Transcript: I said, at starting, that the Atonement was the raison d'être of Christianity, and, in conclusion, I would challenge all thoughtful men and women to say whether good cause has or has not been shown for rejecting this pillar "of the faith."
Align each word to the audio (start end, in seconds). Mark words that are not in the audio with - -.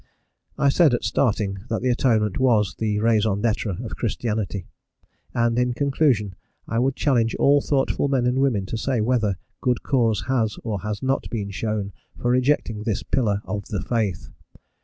I 0.57 0.69
said, 0.69 0.95
at 0.95 1.03
starting, 1.03 1.59
that 1.69 1.83
the 1.83 1.91
Atonement 1.91 2.39
was 2.39 2.73
the 2.79 2.97
raison 2.99 3.39
d'être 3.43 3.79
of 3.85 3.95
Christianity, 3.95 4.65
and, 5.35 5.59
in 5.59 5.73
conclusion, 5.75 6.33
I 6.67 6.79
would 6.79 6.95
challenge 6.95 7.35
all 7.35 7.61
thoughtful 7.61 8.07
men 8.07 8.25
and 8.25 8.39
women 8.39 8.65
to 8.65 8.77
say 8.77 8.99
whether 8.99 9.37
good 9.61 9.83
cause 9.83 10.21
has 10.21 10.57
or 10.63 10.79
has 10.81 11.03
not 11.03 11.29
been 11.29 11.51
shown 11.51 11.93
for 12.17 12.31
rejecting 12.31 12.81
this 12.81 13.03
pillar 13.03 13.43
"of 13.45 13.65
the 13.67 13.83
faith." 13.83 14.31